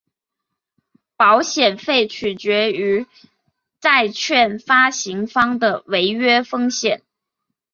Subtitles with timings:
[1.15, 3.05] 保险费决定于
[3.79, 7.03] 债券发行方的违约风险。